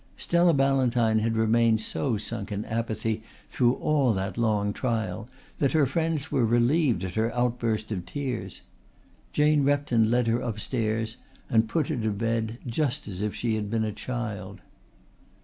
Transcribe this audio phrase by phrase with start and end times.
[0.17, 5.85] Stella Ballantyne had remained so sunk in apathy through all that long trial that her
[5.85, 8.61] friends were relieved at her outburst of tears.
[9.31, 11.17] Jane Repton led her upstairs
[11.51, 14.61] and put her to bed just as if she had been a child.